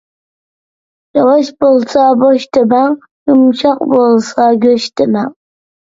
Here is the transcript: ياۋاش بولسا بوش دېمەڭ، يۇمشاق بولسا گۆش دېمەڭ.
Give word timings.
ياۋاش 1.17 1.51
بولسا 1.65 2.05
بوش 2.23 2.47
دېمەڭ، 2.57 2.95
يۇمشاق 3.33 3.85
بولسا 3.95 4.49
گۆش 4.65 4.93
دېمەڭ. 5.03 5.33